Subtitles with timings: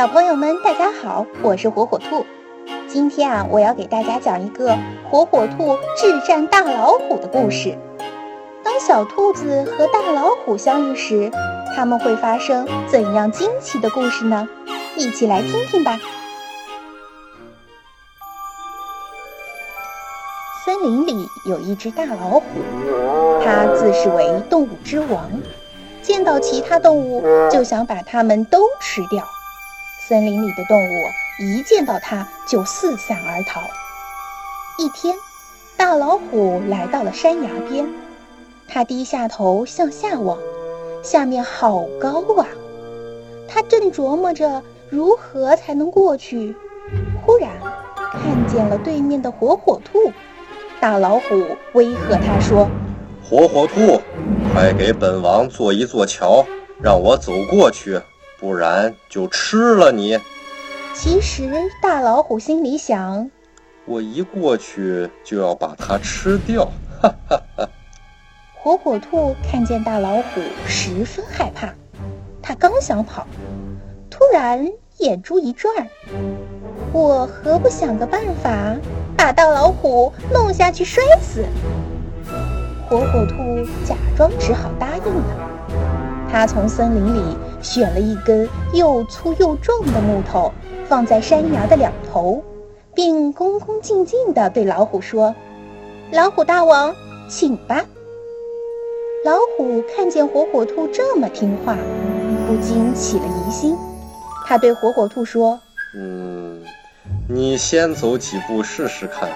[0.00, 2.24] 小朋友们，大家好，我是火火兔。
[2.88, 4.74] 今天啊，我要给大家讲一个
[5.10, 7.76] 火火兔智战大老虎的故事。
[8.64, 11.30] 当小兔子和大老虎相遇时，
[11.76, 14.48] 他们会发生怎样惊奇的故事呢？
[14.96, 15.98] 一起来听听吧。
[20.64, 22.42] 森林里有一只大老虎，
[23.44, 25.30] 它自视为动物之王，
[26.00, 29.22] 见到其他动物就想把它们都吃掉。
[30.10, 31.04] 森林里的动物
[31.38, 33.60] 一见到它就四散而逃。
[34.76, 35.14] 一天，
[35.76, 37.88] 大老虎来到了山崖边，
[38.66, 40.36] 它低下头向下望，
[41.00, 42.44] 下面好高啊！
[43.46, 46.56] 它正琢磨着如何才能过去，
[47.24, 47.48] 忽然
[47.96, 50.12] 看见了对面的火火兔。
[50.80, 52.68] 大老虎威吓它说
[53.22, 54.00] ：“火火兔，
[54.52, 56.44] 快给本王做一座桥，
[56.82, 58.00] 让我走过去。”
[58.40, 60.18] 不然就吃了你。
[60.94, 61.52] 其实
[61.82, 63.30] 大老虎心里想：
[63.84, 66.64] 我一过去就要把它吃掉。
[67.00, 67.68] 哈哈哈。
[68.54, 71.72] 火火兔看见大老虎，十分害怕。
[72.42, 73.26] 他刚想跑，
[74.10, 74.66] 突然
[74.98, 75.72] 眼珠一转，
[76.92, 78.76] 我何不想个办法，
[79.16, 81.44] 把大老虎弄下去摔死？
[82.88, 86.19] 火火兔假装只好答应了。
[86.32, 90.52] 他从森林里选了一根又粗又壮的木头，
[90.88, 92.42] 放在山崖的两头，
[92.94, 95.34] 并恭恭敬敬地对老虎说
[96.12, 96.94] ：“老虎大王，
[97.28, 97.84] 请吧。”
[99.24, 101.76] 老虎看见火火兔这么听话，
[102.46, 103.76] 不禁起了疑心。
[104.46, 105.60] 他对火火兔说
[105.98, 106.62] ：“嗯，
[107.28, 109.28] 你先走几步试试看，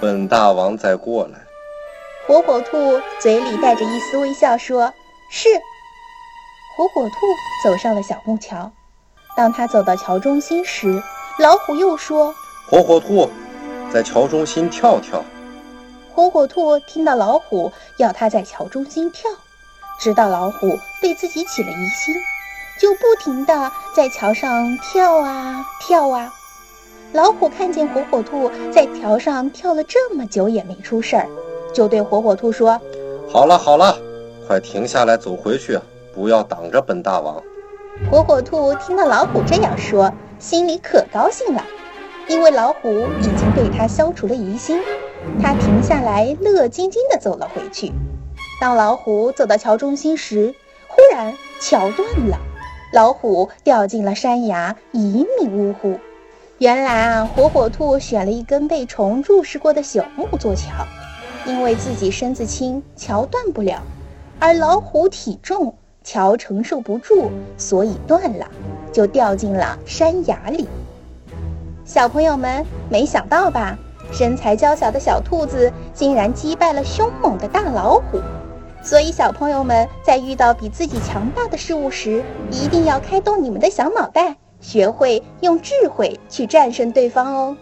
[0.00, 1.40] 本大王再过来。”
[2.26, 4.92] 火火兔嘴里带着一丝微笑说
[5.30, 5.48] ：“是。”
[6.78, 7.16] 火火兔
[7.64, 8.70] 走上了小木桥。
[9.36, 11.02] 当他走到桥中心时，
[11.40, 12.32] 老虎又说
[12.70, 13.28] ：“火火兔，
[13.92, 15.24] 在桥中心跳跳。”
[16.14, 19.28] 火火兔听到老虎要他在桥中心跳，
[19.98, 22.14] 知道老虎对自己起了疑心，
[22.80, 26.32] 就不停地在桥上跳啊跳啊。
[27.12, 31.28] 老虎看见火火兔在桥上跳了这么久也没出事儿，
[31.74, 32.80] 就对火火兔说
[33.28, 33.98] ：“好了好了，
[34.46, 35.76] 快停下来，走回去。”
[36.18, 37.40] 不要挡着本大王！
[38.10, 41.62] 火火兔听到老虎这样说，心里可高兴了，
[42.26, 42.90] 因为老虎
[43.20, 44.80] 已经对他消除了疑心。
[45.40, 47.92] 他停下来，乐津津地走了回去。
[48.60, 50.56] 当老虎走到桥中心时，
[50.88, 52.36] 忽然桥断了，
[52.92, 56.00] 老虎掉进了山崖，一命呜呼。
[56.58, 60.84] 原来啊，火火兔选了一根被虫蛀蚀过的朽木做桥，
[61.46, 63.76] 因为自己身子轻，桥断不了；
[64.40, 65.76] 而老虎体重。
[66.08, 68.48] 桥承受不住，所以断了，
[68.90, 70.66] 就掉进了山崖里。
[71.84, 73.76] 小朋友们，没想到吧？
[74.10, 78.18] 身材娇小的小兔子竟然击败了凶猛的大老虎。
[78.82, 87.54] 所以，小朋友们在遇到比自己强大的事物时，一定要开动你们的小脑袋，学会用智慧去战胜对方哦。